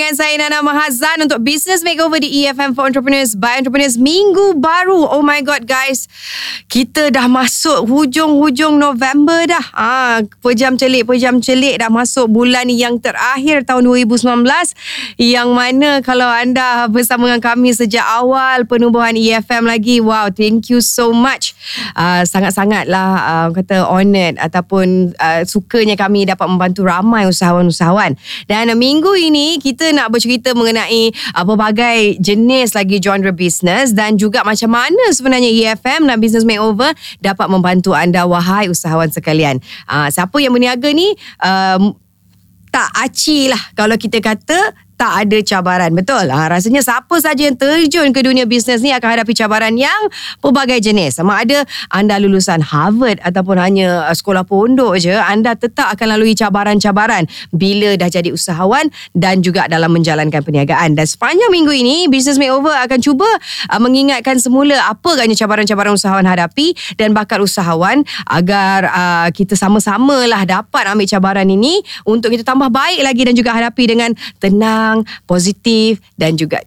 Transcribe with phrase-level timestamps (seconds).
[0.00, 4.96] dengan saya Nana Mahazan untuk Business Makeover di EFM for Entrepreneurs by Entrepreneurs minggu baru.
[4.96, 6.08] Oh my god guys.
[6.72, 9.60] Kita dah masuk hujung-hujung November dah.
[9.76, 14.40] Ah, pejam celik, pejam celik dah masuk bulan yang terakhir tahun 2019
[15.20, 20.00] yang mana kalau anda bersama dengan kami sejak awal penubuhan EFM lagi.
[20.00, 21.52] Wow, thank you so much.
[21.92, 28.16] Uh, sangat-sangatlah uh, kata honored ataupun uh, sukanya kami dapat membantu ramai usahawan-usahawan.
[28.48, 34.42] Dan minggu ini kita nak bercerita mengenai uh, pelbagai jenis lagi genre bisnes dan juga
[34.42, 39.58] macam mana sebenarnya EFM dan Business Makeover dapat membantu anda wahai usahawan sekalian.
[39.86, 41.78] Uh, siapa yang berniaga ni uh,
[42.70, 45.96] tak aci lah kalau kita kata tak ada cabaran.
[45.96, 46.28] Betul.
[46.28, 49.96] Ha, rasanya siapa saja yang terjun ke dunia bisnes ni akan hadapi cabaran yang
[50.44, 51.16] pelbagai jenis.
[51.16, 56.36] Sama ada anda lulusan Harvard ataupun hanya uh, sekolah pondok je, anda tetap akan lalui
[56.36, 60.92] cabaran-cabaran bila dah jadi usahawan dan juga dalam menjalankan perniagaan.
[60.92, 63.28] Dan sepanjang minggu ini, Business Makeover akan cuba
[63.72, 70.28] uh, mengingatkan semula apa agaknya cabaran-cabaran usahawan hadapi dan bakat usahawan agar uh, kita sama-sama
[70.28, 74.89] lah dapat ambil cabaran ini untuk kita tambah baik lagi dan juga hadapi dengan tenang
[74.90, 76.66] senang, positif dan juga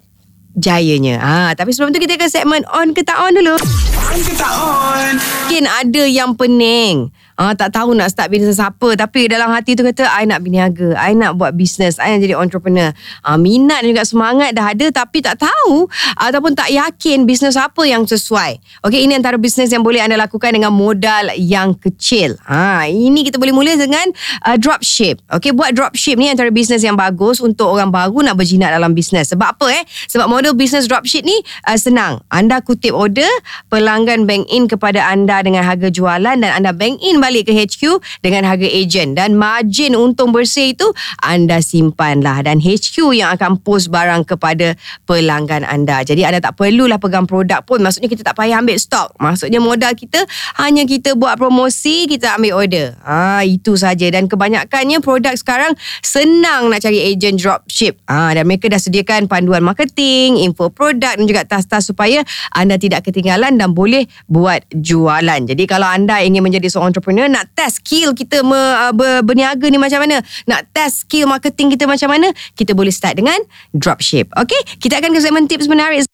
[0.55, 1.19] jayanya.
[1.19, 3.57] Ha, tapi sebelum tu kita ke segmen on ke tak on dulu.
[3.57, 5.13] On ke tak on?
[5.19, 7.11] Mungkin ada yang pening.
[7.33, 10.93] Ah, tak tahu nak start bisnes apa tapi dalam hati tu kata I nak berniaga,
[10.97, 12.93] I nak buat bisnes, I nak jadi entrepreneur.
[13.25, 15.89] Ah, minat dan juga semangat dah ada tapi tak tahu
[16.21, 18.61] ataupun tak yakin bisnes apa yang sesuai.
[18.85, 22.37] Okey, ini antara bisnes yang boleh anda lakukan dengan modal yang kecil.
[22.45, 24.13] Ha, ini kita boleh mula dengan
[24.45, 25.25] uh, dropship.
[25.33, 29.33] Okey, buat dropship ni antara bisnes yang bagus untuk orang baru nak berjinak dalam bisnes.
[29.33, 29.83] Sebab apa eh?
[30.11, 32.21] Sebab model bisnes dropship ni uh, senang.
[32.29, 33.29] Anda kutip order,
[33.73, 38.03] pelanggan bank in kepada anda dengan harga jualan dan anda bank in balik ke HQ
[38.19, 40.87] dengan harga ejen dan margin untung bersih itu
[41.23, 44.73] anda simpanlah dan HQ yang akan post barang kepada
[45.07, 46.01] pelanggan anda.
[46.01, 47.79] Jadi anda tak perlulah pegang produk pun.
[47.79, 49.13] Maksudnya kita tak payah ambil stok.
[49.21, 50.25] Maksudnya modal kita
[50.57, 52.97] hanya kita buat promosi, kita ambil order.
[53.05, 58.01] Ha, itu saja dan kebanyakannya produk sekarang senang nak cari ejen dropship.
[58.09, 62.25] Ha, dan mereka dah sediakan panduan marketing, info produk dan juga tas-tas supaya
[62.57, 65.45] anda tidak ketinggalan dan boleh buat jualan.
[65.45, 69.21] Jadi kalau anda ingin menjadi seorang entrepreneur entrepreneur nak test skill kita me, uh, ber,
[69.21, 70.19] berniaga ni macam mana.
[70.49, 73.37] Nak test skill marketing kita macam mana kita boleh start dengan
[73.77, 74.33] dropship.
[74.33, 76.09] Okay kita akan ke segmen tips menarik.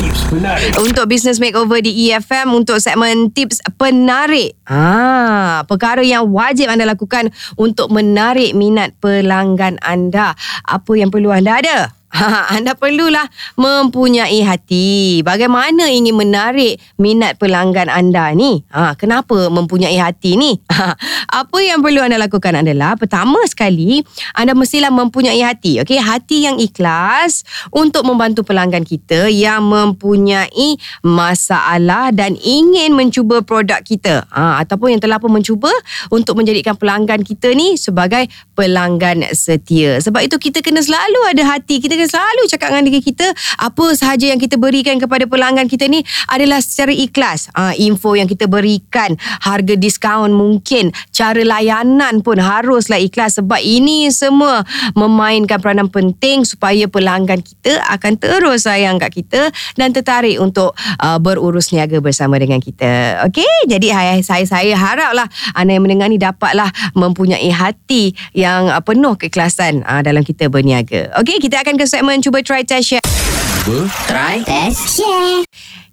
[0.00, 4.58] Tips penarik untuk business makeover di EFM untuk segmen tips penarik.
[4.66, 10.34] Ah perkara yang wajib anda lakukan untuk menarik minat pelanggan anda.
[10.66, 15.22] Apa yang perlu anda ada Ha, anda perlulah mempunyai hati.
[15.22, 18.66] Bagaimana ingin menarik minat pelanggan anda ni?
[18.74, 20.58] Ha, kenapa mempunyai hati ni?
[20.74, 20.98] Ha,
[21.30, 24.02] apa yang perlu anda lakukan adalah pertama sekali
[24.34, 25.78] anda mestilah mempunyai hati.
[25.86, 33.78] Okey, hati yang ikhlas untuk membantu pelanggan kita yang mempunyai masalah dan ingin mencuba produk
[33.86, 34.26] kita.
[34.34, 35.70] Ha, ataupun yang telah pun mencuba
[36.10, 38.26] untuk menjadikan pelanggan kita ni sebagai
[38.58, 40.02] pelanggan setia.
[40.02, 41.78] Sebab itu kita kena selalu ada hati.
[41.78, 43.26] Kita kena selalu cakap dengan diri kita
[43.60, 46.00] apa sahaja yang kita berikan kepada pelanggan kita ni
[46.32, 47.52] adalah secara ikhlas.
[47.52, 54.08] Uh, info yang kita berikan, harga diskaun mungkin, cara layanan pun haruslah ikhlas sebab ini
[54.08, 54.64] semua
[54.96, 60.72] memainkan peranan penting supaya pelanggan kita akan terus sayang kat kita dan tertarik untuk
[61.04, 63.20] uh, berurus niaga bersama dengan kita.
[63.28, 63.92] Okey, jadi
[64.24, 70.00] saya saya haraplah anda yang mendengar ni dapatlah mempunyai hati yang uh, penuh keikhlasan uh,
[70.00, 71.12] dalam kita berniaga.
[71.20, 73.00] Okey, kita akan ke segmen cuba try test share.
[73.64, 75.44] Cuba try test share.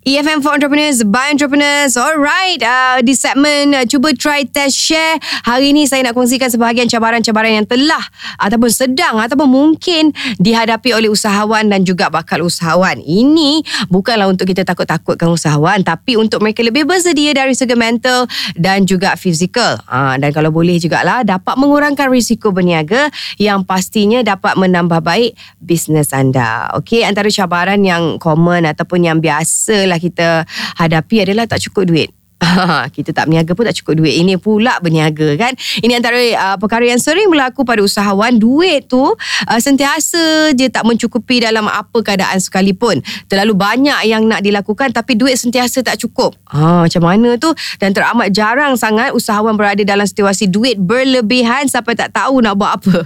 [0.07, 1.99] EFM for Entrepreneurs by Entrepreneurs.
[1.99, 5.19] Alright, uh, di segmen uh, cuba try test share.
[5.43, 7.99] Hari ini saya nak kongsikan sebahagian cabaran-cabaran yang telah
[8.39, 13.03] ataupun sedang ataupun mungkin dihadapi oleh usahawan dan juga bakal usahawan.
[13.03, 18.87] Ini bukanlah untuk kita takut-takutkan usahawan tapi untuk mereka lebih bersedia dari segi mental dan
[18.87, 19.83] juga fizikal.
[19.91, 26.15] Uh, dan kalau boleh jugalah dapat mengurangkan risiko berniaga yang pastinya dapat menambah baik bisnes
[26.15, 26.71] anda.
[26.79, 32.16] Okey, antara cabaran yang common ataupun yang biasa lah kita hadapi adalah tak cukup duit.
[32.95, 34.21] kita tak berniaga pun tak cukup duit.
[34.21, 35.53] Ini pula berniaga kan.
[35.81, 38.37] Ini antara uh, perkara yang sering berlaku pada usahawan.
[38.37, 43.01] Duit tu uh, sentiasa je tak mencukupi dalam apa keadaan sekalipun.
[43.25, 46.37] Terlalu banyak yang nak dilakukan tapi duit sentiasa tak cukup.
[46.53, 47.49] Ha, macam mana tu?
[47.81, 52.77] Dan teramat jarang sangat usahawan berada dalam situasi duit berlebihan sampai tak tahu nak buat
[52.77, 52.97] apa.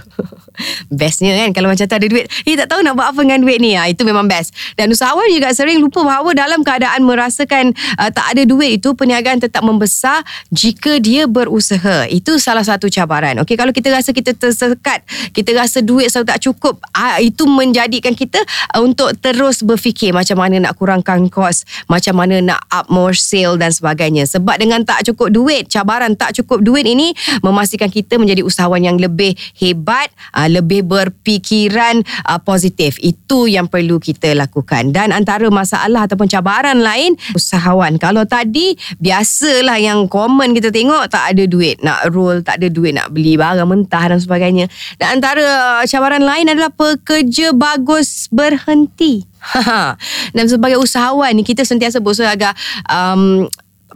[0.98, 3.58] Bestnya kan kalau macam tak ada duit, eh tak tahu nak buat apa dengan duit
[3.58, 3.72] ni.
[3.72, 4.52] Ha, itu memang best.
[4.76, 9.38] Dan usahawan juga sering lupa bahawa dalam keadaan merasakan uh, tak ada duit itu, perniagaan
[9.38, 12.10] tetap membesar jika dia berusaha.
[12.10, 13.38] Itu salah satu cabaran.
[13.46, 16.82] Okey, kalau kita rasa kita tersekat, kita rasa duit selalu tak cukup,
[17.22, 18.42] itu menjadikan kita
[18.74, 23.54] uh, untuk terus berfikir macam mana nak kurangkan kos, macam mana nak up more sale
[23.54, 24.26] dan sebagainya.
[24.26, 27.14] Sebab dengan tak cukup duit, cabaran tak cukup duit ini
[27.46, 30.10] memastikan kita menjadi usahawan yang lebih hebat,
[30.50, 32.02] lebih berfikiran
[32.42, 32.98] positif.
[32.98, 34.90] Itu yang perlu kita lakukan.
[34.90, 37.94] Dan antara masalah ataupun cabaran lain, usahawan.
[38.02, 38.74] Kalau tadi,
[39.12, 43.36] biasalah yang common kita tengok, tak ada duit nak roll, tak ada duit nak beli
[43.36, 44.72] barang mentah dan sebagainya.
[44.96, 49.28] Dan antara uh, cabaran lain adalah pekerja bagus berhenti.
[50.36, 52.56] dan sebagai usahawan ni kita sentiasa berusaha agar
[52.88, 53.44] um,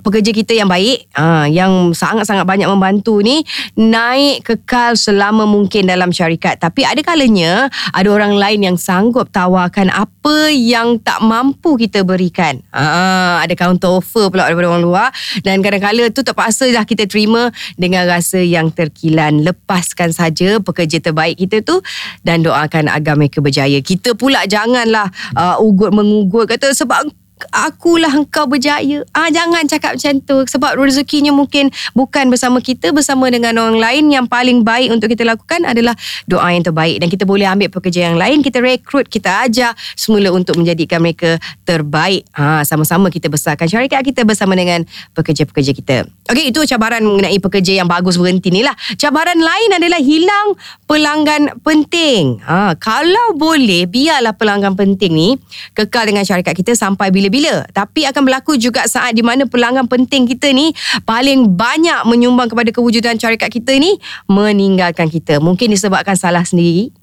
[0.06, 3.43] pekerja kita yang baik uh, yang sangat-sangat banyak membantu ni
[3.75, 6.62] naik kekal selama mungkin dalam syarikat.
[6.62, 12.62] Tapi ada kalanya ada orang lain yang sanggup tawarkan apa yang tak mampu kita berikan.
[12.70, 15.08] Uh, ada counter offer pula daripada orang luar.
[15.43, 19.43] Dan kadang-kadang tu terpaksa dah kita terima dengan rasa yang terkilan.
[19.43, 21.82] Lepaskan saja pekerja terbaik kita tu
[22.23, 28.49] dan doakan agar mereka berjaya kita pula janganlah uh, ugut mengugut kata sebab akulah engkau
[28.49, 29.05] berjaya.
[29.12, 34.05] Ah jangan cakap macam tu sebab rezekinya mungkin bukan bersama kita bersama dengan orang lain
[34.09, 35.93] yang paling baik untuk kita lakukan adalah
[36.25, 40.33] doa yang terbaik dan kita boleh ambil pekerja yang lain kita rekrut kita ajar semula
[40.33, 41.37] untuk menjadikan mereka
[41.69, 42.25] terbaik.
[42.33, 45.97] Ha sama-sama kita besarkan syarikat kita bersama dengan pekerja-pekerja kita.
[46.33, 48.73] Okey itu cabaran mengenai pekerja yang bagus berhenti ni lah.
[48.97, 50.56] Cabaran lain adalah hilang
[50.88, 52.41] pelanggan penting.
[52.49, 55.29] Ha kalau boleh biarlah pelanggan penting ni
[55.77, 57.67] kekal dengan syarikat kita sampai bila bila-bila.
[57.75, 62.70] Tapi akan berlaku juga saat di mana pelanggan penting kita ni paling banyak menyumbang kepada
[62.70, 63.99] kewujudan syarikat kita ni
[64.31, 65.43] meninggalkan kita.
[65.43, 66.94] Mungkin disebabkan salah sendiri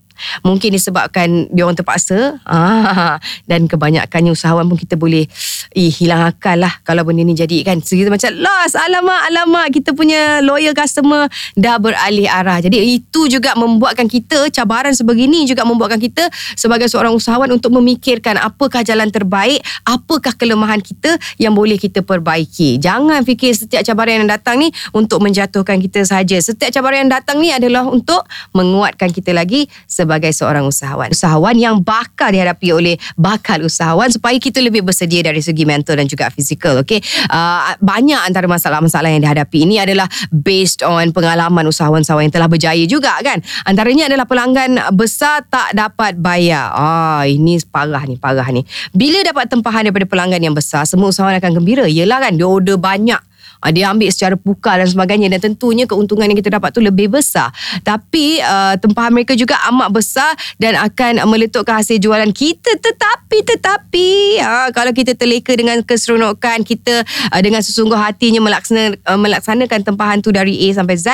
[0.44, 2.40] Mungkin disebabkan dia orang terpaksa.
[2.54, 3.18] Ah,
[3.50, 5.26] Dan kebanyakannya usahawan pun kita boleh
[5.74, 7.82] eh, Hilang akal lah Kalau benda ni jadi kan?
[7.82, 11.26] So, Kita macam lost Alamak, alamak Kita punya loyal customer
[11.58, 12.62] Dah beralih arah.
[12.62, 18.38] Jadi itu juga membuatkan kita Cabaran sebegini juga membuatkan kita Sebagai seorang usahawan Untuk memikirkan
[18.38, 22.78] Apakah jalan terbaik Apakah kelemahan kita Yang boleh kita perbaiki.
[22.78, 26.38] Jangan fikir setiap cabaran yang datang ni Untuk menjatuhkan kita saja.
[26.38, 28.24] Setiap cabaran yang datang ni adalah Untuk
[28.54, 29.66] menguatkan kita lagi
[30.04, 31.16] sebagai seorang usahawan.
[31.16, 36.06] Usahawan yang bakal dihadapi oleh bakal usahawan supaya kita lebih bersedia dari segi mental dan
[36.12, 36.84] juga fizikal.
[36.84, 37.00] Okay?
[37.32, 42.84] Uh, banyak antara masalah-masalah yang dihadapi ini adalah based on pengalaman usahawan-usahawan yang telah berjaya
[42.84, 43.40] juga kan.
[43.64, 46.76] Antaranya adalah pelanggan besar tak dapat bayar.
[46.76, 48.68] Ah, ini parah ni, parah ni.
[48.92, 51.86] Bila dapat tempahan daripada pelanggan yang besar, semua usahawan akan gembira.
[51.88, 53.33] Yelah kan, dia order banyak
[53.72, 55.32] dia ambil secara pukal dan sebagainya.
[55.32, 57.54] Dan tentunya keuntungan yang kita dapat tu lebih besar.
[57.86, 62.76] Tapi uh, tempahan mereka juga amat besar dan akan meletupkan hasil jualan kita.
[62.76, 64.10] Tetapi tetapi
[64.42, 70.20] uh, kalau kita terleka dengan keseronokan kita uh, dengan sesungguh hatinya melaksana, uh, melaksanakan tempahan
[70.20, 71.08] tu dari A sampai Z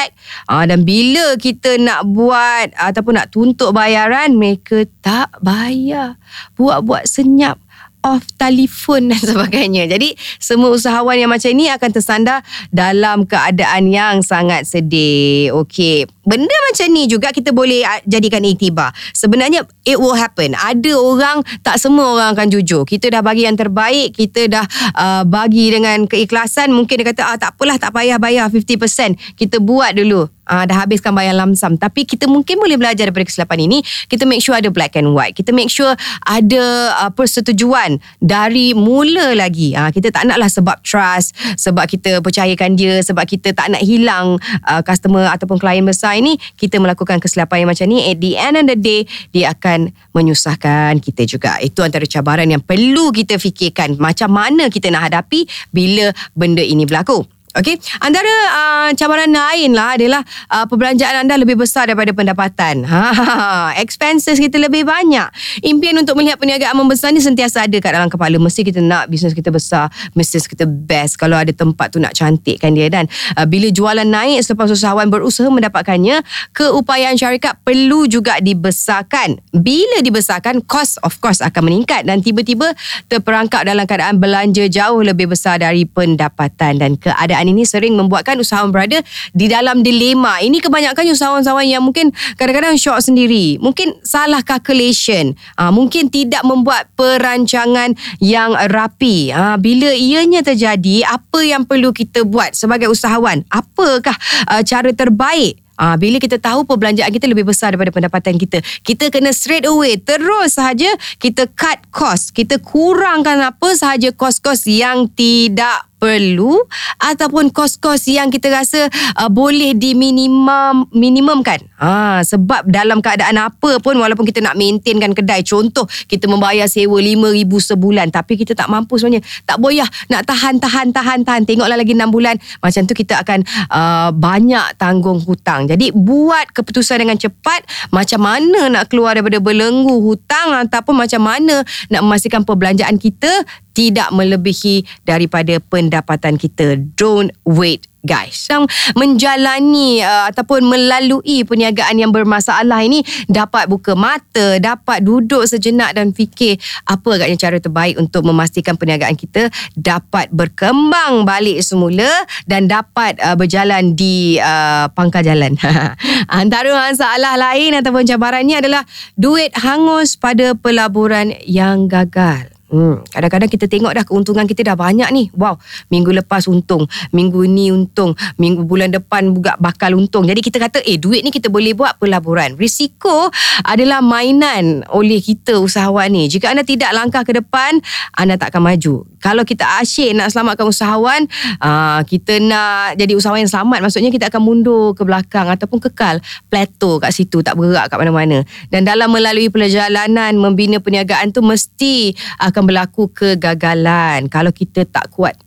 [0.48, 6.16] uh, dan bila kita nak buat ataupun nak tuntut bayaran mereka tak bayar.
[6.56, 7.60] Buat-buat senyap
[8.04, 9.88] off telefon dan sebagainya.
[9.90, 12.40] Jadi semua usahawan yang macam ini akan tersandar
[12.72, 15.56] dalam keadaan yang sangat sedih.
[15.56, 16.08] Okey.
[16.30, 18.94] Benda macam ni juga kita boleh ah, jadikan iktibar.
[19.18, 20.54] Sebenarnya it will happen.
[20.54, 22.86] Ada orang tak semua orang akan jujur.
[22.86, 27.38] Kita dah bagi yang terbaik, kita dah uh, bagi dengan keikhlasan, mungkin dia kata ah
[27.42, 29.18] tak apalah tak payah bayar 50%.
[29.34, 33.70] Kita buat dulu uh, dah habiskan bayar lamsam tapi kita mungkin boleh belajar daripada kesilapan
[33.70, 33.78] ini
[34.10, 35.94] kita make sure ada black and white kita make sure
[36.26, 36.64] ada
[37.06, 43.00] uh, persetujuan dari mula lagi uh, kita tak naklah sebab trust sebab kita percayakan dia
[43.06, 47.70] sebab kita tak nak hilang uh, customer ataupun klien besar ini kita melakukan kesilapan yang
[47.72, 51.58] macam ni at the end of the day dia akan menyusahkan kita juga.
[51.64, 53.96] Itu antara cabaran yang perlu kita fikirkan.
[53.98, 59.98] Macam mana kita nak hadapi bila benda ini berlaku Okey, antara uh, cabaran lain lah
[59.98, 60.22] adalah
[60.54, 62.86] uh, perbelanjaan anda lebih besar daripada pendapatan.
[63.30, 65.28] Ha, expenses kita lebih banyak.
[65.66, 68.38] Impian untuk melihat perniagaan membesar ni sentiasa ada kat dalam kepala.
[68.38, 71.18] Mesti kita nak bisnes kita besar, bisnes kita best.
[71.20, 75.50] Kalau ada tempat tu nak cantikkan dia dan uh, bila jualan naik selepas usahawan berusaha
[75.50, 76.22] mendapatkannya,
[76.54, 79.42] keupayaan syarikat perlu juga dibesarkan.
[79.52, 82.72] Bila dibesarkan, cost of course akan meningkat dan tiba-tiba
[83.10, 88.36] terperangkap dalam keadaan belanja jauh lebih besar dari pendapatan dan keadaan keadaan ini sering membuatkan
[88.36, 89.00] usahawan berada
[89.32, 90.44] di dalam dilema.
[90.44, 93.56] Ini kebanyakan usahawan-usahawan yang mungkin kadang-kadang shock sendiri.
[93.64, 95.40] Mungkin salah calculation.
[95.56, 99.32] Uh, mungkin tidak membuat perancangan yang rapi.
[99.32, 103.48] Uh, bila ianya terjadi, apa yang perlu kita buat sebagai usahawan?
[103.48, 104.20] Apakah
[104.52, 109.08] uh, cara terbaik Ah, bila kita tahu perbelanjaan kita lebih besar daripada pendapatan kita, kita
[109.08, 110.92] kena straight away terus sahaja
[111.24, 112.36] kita cut cost.
[112.36, 116.58] Kita kurangkan apa sahaja kos-kos yang tidak perlu
[116.98, 118.88] ataupun kos-kos yang kita rasa
[119.20, 121.60] uh, boleh diminimum minimumkan.
[121.78, 127.00] Ha sebab dalam keadaan apa pun walaupun kita nak maintainkan kedai contoh kita membayar sewa
[127.04, 129.22] 5000 sebulan tapi kita tak mampu sebenarnya.
[129.44, 133.44] Tak boyah nak tahan tahan tahan tahan tengoklah lagi 6 bulan macam tu kita akan
[133.70, 135.68] uh, banyak tanggung hutang.
[135.68, 141.62] Jadi buat keputusan dengan cepat macam mana nak keluar daripada belenggu hutang ataupun macam mana
[141.92, 143.44] nak memastikan perbelanjaan kita
[143.80, 146.76] tidak melebihi daripada pendapatan kita.
[147.00, 148.52] Don't wait guys.
[148.52, 148.68] Yang
[149.00, 156.12] menjalani uh, ataupun melalui perniagaan yang bermasalah ini dapat buka mata, dapat duduk sejenak dan
[156.12, 159.48] fikir apa agaknya cara terbaik untuk memastikan perniagaan kita
[159.80, 162.08] dapat berkembang balik semula
[162.44, 165.56] dan dapat uh, berjalan di uh, pangkal jalan.
[166.28, 168.84] Antara masalah lain ataupun cabarannya adalah
[169.16, 172.59] duit hangus pada pelaburan yang gagal.
[172.70, 175.34] Hmm, kadang-kadang kita tengok dah keuntungan kita dah banyak ni.
[175.34, 175.58] Wow,
[175.90, 180.30] minggu lepas untung, minggu ni untung, minggu bulan depan juga bakal untung.
[180.30, 182.54] Jadi kita kata, eh duit ni kita boleh buat pelaburan.
[182.62, 183.34] Risiko
[183.66, 186.30] adalah mainan oleh kita usahawan ni.
[186.30, 187.82] Jika anda tidak langkah ke depan,
[188.14, 189.10] anda tak akan maju.
[189.20, 191.28] Kalau kita asyik nak selamatkan usahawan,
[191.60, 196.24] uh, kita nak jadi usahawan yang selamat, maksudnya kita akan mundur ke belakang ataupun kekal
[196.48, 198.48] plateau kat situ, tak bergerak kat mana-mana.
[198.72, 204.28] Dan dalam melalui perjalanan membina perniagaan tu mesti akan akan berlaku kegagalan.
[204.28, 205.40] Kalau kita tak kuat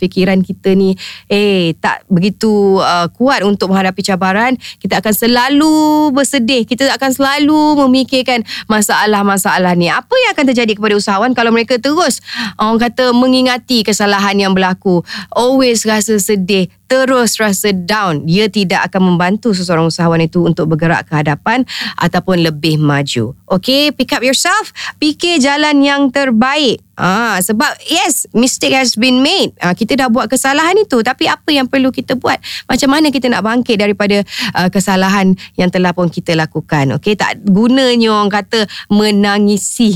[0.00, 0.94] fikiran kita ni
[1.26, 5.76] eh tak begitu uh, kuat untuk menghadapi cabaran kita akan selalu
[6.14, 6.64] bersedih.
[6.64, 9.90] Kita akan selalu memikirkan masalah-masalah ni.
[9.90, 12.22] Apa yang akan terjadi kepada usahawan kalau mereka terus
[12.56, 15.02] orang kata mengingati kesalahan yang berlaku?
[15.34, 21.04] Always rasa sedih terus rasa down, dia tidak akan membantu seseorang usahawan itu untuk bergerak
[21.06, 21.68] ke hadapan
[22.00, 23.36] ataupun lebih maju.
[23.44, 26.80] Okay, pick up yourself, fikir jalan yang terbaik.
[26.98, 29.54] Ah, sebab yes, mistake has been made.
[29.62, 32.42] Ah, kita dah buat kesalahan itu, tapi apa yang perlu kita buat?
[32.66, 34.26] Macam mana kita nak bangkit daripada
[34.58, 36.98] uh, kesalahan yang telah pun kita lakukan?
[36.98, 39.94] Okay, tak gunanya orang kata menangisi.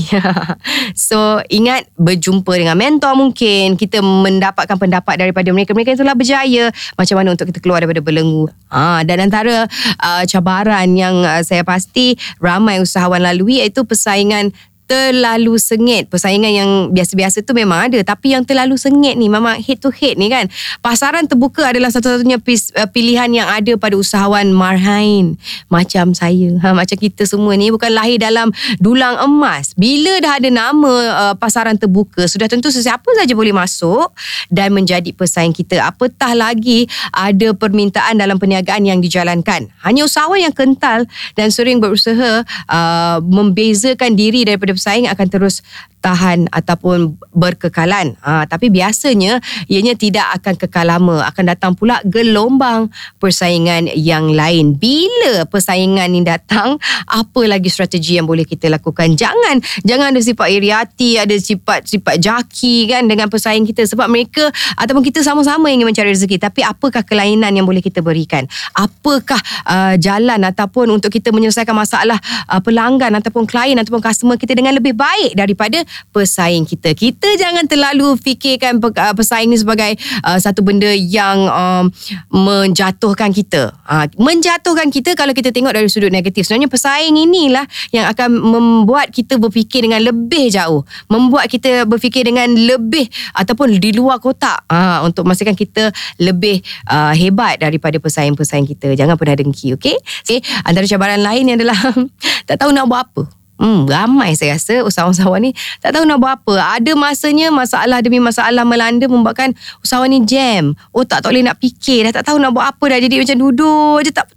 [0.95, 5.75] so, ingat berjumpa dengan mentor mungkin, kita mendapatkan pendapat daripada mereka.
[5.75, 8.47] Mereka telah berjaya macam mana untuk kita keluar daripada belenggu.
[8.71, 9.67] Ha, dan antara
[9.99, 14.55] uh, cabaran yang uh, saya pasti ramai usahawan lalui iaitu persaingan
[14.85, 16.11] terlalu sengit.
[16.11, 20.19] Persaingan yang biasa-biasa tu memang ada tapi yang terlalu sengit ni memang head to head
[20.19, 20.51] ni kan.
[20.83, 25.39] Pasaran terbuka adalah satu-satunya uh, pilihan yang ada pada usahawan marhain.
[25.71, 26.59] Macam saya.
[26.59, 29.73] Ha, macam kita semua ni bukan lahir dalam dulang emas.
[29.79, 34.11] Bila dah ada nama uh, pasaran terbuka sudah tentu sesiapa saja boleh masuk
[34.51, 35.79] dan menjadi pesaing kita.
[35.85, 36.85] Apatah lagi
[37.15, 39.71] ada permintaan dalam perniagaan yang dijalankan.
[39.85, 45.61] Hanya usahawan yang kental dan sering berusaha uh, membezakan diri daripada bersaing akan terus
[46.03, 48.19] tahan ataupun berkekalan.
[48.19, 49.39] Ha, tapi biasanya
[49.71, 51.23] ianya tidak akan kekal lama.
[51.23, 52.91] Akan datang pula gelombang
[53.23, 54.75] persaingan yang lain.
[54.75, 56.75] Bila persaingan ini datang,
[57.07, 59.15] apa lagi strategi yang boleh kita lakukan?
[59.15, 64.11] Jangan jangan ada sifat iri hati, ada sifat sifat jaki kan dengan pesaing kita sebab
[64.11, 66.35] mereka ataupun kita sama-sama ingin mencari rezeki.
[66.43, 68.43] Tapi apakah kelainan yang boleh kita berikan?
[68.75, 72.19] Apakah uh, jalan ataupun untuk kita menyelesaikan masalah
[72.51, 75.79] uh, pelanggan ataupun klien ataupun customer kita dengan lebih baik daripada
[76.11, 76.93] pesaing kita.
[76.93, 81.85] Kita jangan terlalu fikirkan uh, pesaing ni sebagai uh, satu benda yang um,
[82.29, 83.73] menjatuhkan kita.
[83.85, 86.45] Uh, menjatuhkan kita kalau kita tengok dari sudut negatif.
[86.47, 90.85] Sebenarnya pesaing inilah yang akan membuat kita berfikir dengan lebih jauh.
[91.09, 97.11] Membuat kita berfikir dengan lebih ataupun di luar kotak uh, untuk memastikan kita lebih uh,
[97.15, 98.93] hebat daripada pesaing-pesaing kita.
[98.93, 99.97] Jangan pernah dengki, okay?
[100.23, 100.39] okay?
[100.63, 101.77] Antara cabaran lain adalah
[102.47, 103.42] tak tahu nak buat apa.
[103.53, 106.81] Hmm, ramai saya rasa usahawan-usahawan ni tak tahu nak buat apa.
[106.81, 109.53] Ada masanya masalah demi masalah melanda membuatkan
[109.85, 110.73] usahawan ni jam.
[110.89, 112.09] Oh tak, tak boleh nak fikir.
[112.09, 112.99] Dah tak tahu nak buat apa dah.
[112.99, 114.27] Jadi macam duduk je tak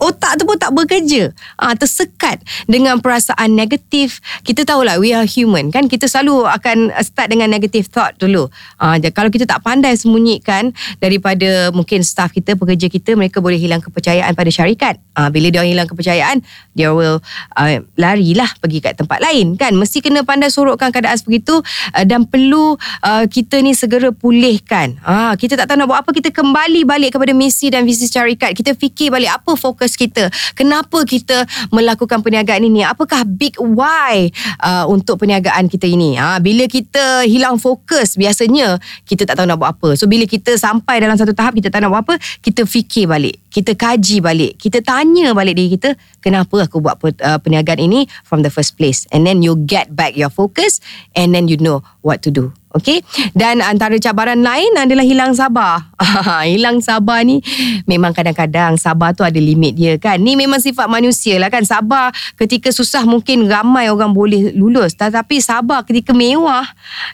[0.00, 1.30] otak tu pun tak bekerja.
[1.60, 4.24] Ah tersekat dengan perasaan negatif.
[4.42, 8.48] Kita tahulah we are human kan kita selalu akan start dengan negative thought dulu.
[8.80, 13.84] Ah kalau kita tak pandai sembunyikan daripada mungkin staff kita, pekerja kita mereka boleh hilang
[13.84, 14.96] kepercayaan pada syarikat.
[15.12, 16.40] Ah bila dia hilang kepercayaan,
[16.72, 17.20] dia will
[17.60, 19.76] uh, larilah pergi kat tempat lain kan.
[19.76, 21.56] Mesti kena pandai sorokkan keadaan seperti itu
[21.92, 24.96] uh, dan perlu uh, kita ni segera pulihkan.
[25.04, 28.56] Ah kita tak tahu nak buat apa kita kembali balik kepada misi dan visi syarikat.
[28.56, 30.30] Kita fikir balik apa fokus purpose kita.
[30.54, 31.42] Kenapa kita
[31.74, 32.86] melakukan perniagaan ini?
[32.86, 34.30] Apakah big why
[34.62, 36.14] uh, untuk perniagaan kita ini?
[36.14, 39.88] Ha, bila kita hilang fokus, biasanya kita tak tahu nak buat apa.
[39.98, 43.42] So bila kita sampai dalam satu tahap kita tak nak buat apa, kita fikir balik.
[43.50, 44.62] Kita kaji balik.
[44.62, 49.10] Kita tanya balik diri kita, kenapa aku buat uh, perniagaan ini from the first place?
[49.10, 50.78] And then you get back your focus
[51.18, 52.54] and then you know what to do.
[52.70, 53.02] Okay
[53.34, 55.90] Dan antara cabaran lain adalah hilang sabar
[56.50, 57.42] Hilang sabar ni
[57.90, 60.22] Memang kadang-kadang sabar tu ada limit dia kan?
[60.22, 61.66] Ni memang sifat manusia lah kan?
[61.66, 64.94] Sabar ketika susah mungkin ramai orang boleh lulus.
[64.94, 66.66] Tetapi sabar ketika mewah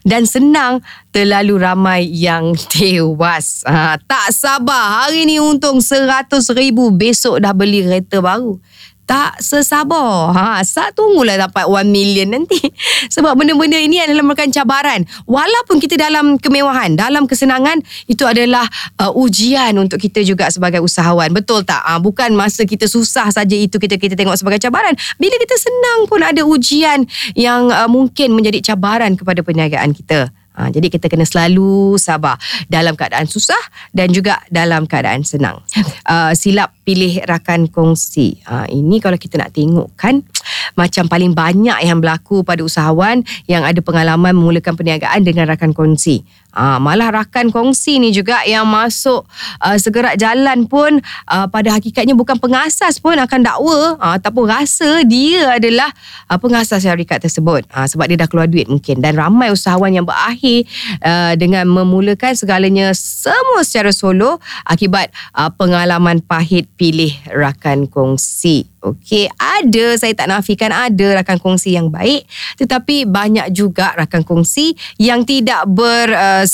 [0.04, 3.64] dan senang Terlalu ramai yang tewas.
[3.64, 8.60] Ha, Tak sabar Hari ni untung seratus ribu Besok dah beli kereta baru
[9.06, 10.34] tak sesabar.
[10.34, 12.58] Ha, sat tunggulah dapat 1 million nanti.
[13.14, 15.06] Sebab benda-benda ini adalah merupakan cabaran.
[15.24, 18.66] Walaupun kita dalam kemewahan, dalam kesenangan, itu adalah
[18.98, 21.30] uh, ujian untuk kita juga sebagai usahawan.
[21.30, 21.80] Betul tak?
[21.86, 24.98] Ha, bukan masa kita susah saja itu kita kita tengok sebagai cabaran.
[25.22, 27.06] Bila kita senang pun ada ujian
[27.38, 30.34] yang uh, mungkin menjadi cabaran kepada perniagaan kita.
[30.56, 32.40] Ha, jadi kita kena selalu sabar
[32.72, 33.60] dalam keadaan susah
[33.92, 35.60] dan juga dalam keadaan senang.
[36.08, 38.40] Uh, silap pilih rakan kongsi.
[38.48, 40.24] Ha, ini kalau kita nak tengok kan
[40.80, 46.24] macam paling banyak yang berlaku pada usahawan yang ada pengalaman memulakan perniagaan dengan rakan kongsi.
[46.56, 49.28] Ha, malah rakan kongsi ni juga yang masuk
[49.60, 54.00] uh, segerak jalan pun uh, pada hakikatnya bukan pengasas pun akan dakwa.
[54.00, 55.92] Uh, ataupun rasa dia adalah
[56.32, 57.68] uh, pengasas syarikat tersebut.
[57.68, 59.04] Uh, sebab dia dah keluar duit mungkin.
[59.04, 60.64] Dan ramai usahawan yang berakhir
[61.04, 68.64] uh, dengan memulakan segalanya semua secara solo akibat uh, pengalaman pahit pilih rakan kongsi.
[68.86, 72.22] Okey, ada saya tak nafikan ada rakan kongsi yang baik
[72.54, 76.45] tetapi banyak juga rakan kongsi yang tidak bersefahaman uh,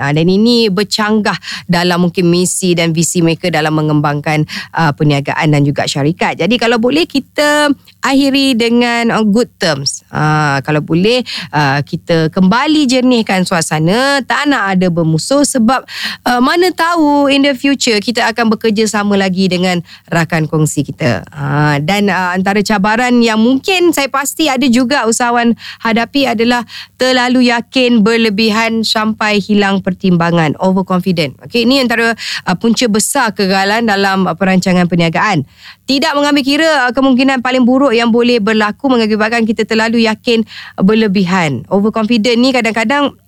[0.00, 1.36] uh, dan ini bercanggah
[1.68, 6.40] dalam mungkin misi dan visi mereka dalam mengembangkan uh, perniagaan dan juga syarikat.
[6.40, 10.02] Jadi kalau boleh kita akhiri dengan uh, good terms.
[10.08, 11.20] Uh, kalau boleh
[11.52, 15.84] uh, kita kembali jernihkan suasana, tak nak ada bermusuh sebab
[16.24, 21.22] uh, mana tahu in the future kita akan bekerja sama lagi dengan rakan kongsi kita.
[21.28, 25.52] Uh, dan uh, antara cabaran yang mungkin saya pasti ada juga usahawan
[25.84, 26.64] hadapi adalah
[26.96, 31.34] terlalu yakin berlebihan sampai hilang pertimbangan overconfident.
[31.42, 35.42] Okey ini antara uh, punca besar kegagalan dalam uh, perancangan perniagaan.
[35.90, 40.46] Tidak mengambil kira uh, kemungkinan paling buruk yang boleh berlaku mengakibatkan kita terlalu yakin
[40.78, 41.66] berlebihan.
[41.66, 43.18] Overconfident ni kadang-kadang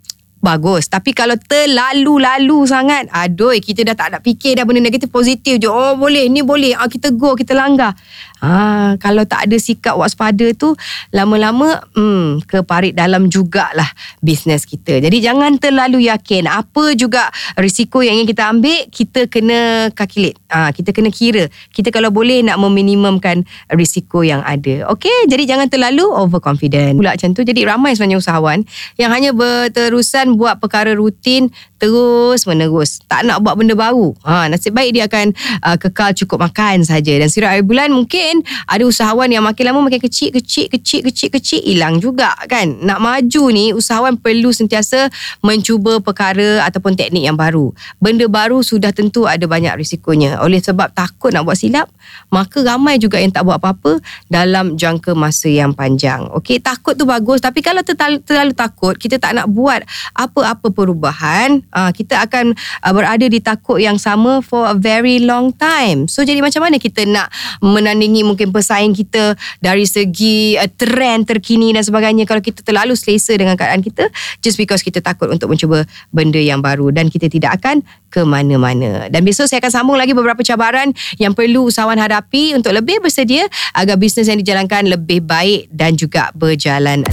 [0.43, 0.91] bagus.
[0.91, 5.71] Tapi kalau terlalu-lalu sangat, aduh kita dah tak nak fikir dah benda negatif positif je.
[5.71, 6.75] Oh boleh, ni boleh.
[6.75, 7.95] Ah, kita go, kita langgar.
[8.43, 10.75] Ah, kalau tak ada sikap waspada tu,
[11.15, 13.87] lama-lama hmm, ke parit dalam jugalah
[14.19, 14.99] bisnes kita.
[14.99, 16.51] Jadi jangan terlalu yakin.
[16.51, 20.43] Apa juga risiko yang ingin kita ambil, kita kena calculate.
[20.51, 21.47] Ah, kita kena kira.
[21.71, 24.91] Kita kalau boleh nak meminimumkan risiko yang ada.
[24.91, 26.99] Okay, jadi jangan terlalu overconfident.
[26.99, 27.47] Pula macam tu.
[27.47, 28.67] Jadi ramai sebenarnya usahawan
[28.99, 33.03] yang hanya berterusan buat perkara rutin terus menerus.
[33.11, 34.15] Tak nak buat benda baru.
[34.23, 35.35] Ha, nasib baik dia akan
[35.67, 37.19] uh, kekal cukup makan saja.
[37.19, 41.29] Dan sirap air bulan mungkin ada usahawan yang makin lama makin kecil, kecil, kecil, kecil,
[41.35, 42.79] kecil, hilang juga kan.
[42.83, 45.11] Nak maju ni usahawan perlu sentiasa
[45.43, 47.75] mencuba perkara ataupun teknik yang baru.
[47.99, 50.39] Benda baru sudah tentu ada banyak risikonya.
[50.39, 51.91] Oleh sebab takut nak buat silap,
[52.31, 53.99] maka ramai juga yang tak buat apa-apa
[54.31, 56.31] dalam jangka masa yang panjang.
[56.31, 59.83] Okey, takut tu bagus tapi kalau terlalu, terlalu takut, kita tak nak buat
[60.27, 65.51] apa-apa perubahan, uh, kita akan uh, berada di takut yang sama for a very long
[65.55, 66.07] time.
[66.07, 67.29] So jadi macam mana kita nak
[67.61, 73.35] menandingi mungkin pesaing kita dari segi uh, trend terkini dan sebagainya kalau kita terlalu selesa
[73.35, 74.09] dengan keadaan kita
[74.41, 77.83] just because kita takut untuk mencuba benda yang baru dan kita tidak akan
[78.13, 79.09] ke mana-mana.
[79.09, 83.49] Dan besok saya akan sambung lagi beberapa cabaran yang perlu usahawan hadapi untuk lebih bersedia
[83.73, 87.09] agar bisnes yang dijalankan lebih baik dan juga berjalan.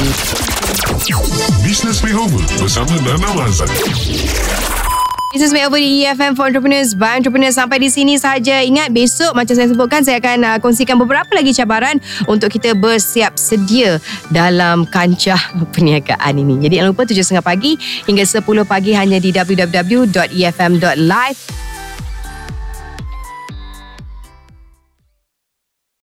[1.63, 3.71] Business Makeover bersama Nana Mazan.
[5.31, 8.59] Business Makeover di EFM for Entrepreneurs by Entrepreneurs sampai di sini saja.
[8.59, 13.39] Ingat besok macam saya sebutkan saya akan uh, kongsikan beberapa lagi cabaran untuk kita bersiap
[13.39, 15.39] sedia dalam kancah
[15.71, 16.67] perniagaan ini.
[16.67, 19.79] Jadi jangan lupa 7.30 pagi hingga 10 pagi hanya di www.efm.live